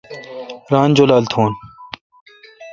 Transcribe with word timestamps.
ران 0.71 0.89
جولال 0.97 1.25
تھون۔ 1.31 1.51